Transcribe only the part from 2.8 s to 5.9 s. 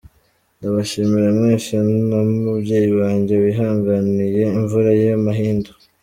wanjye wihanganiye imvura y’amahindu.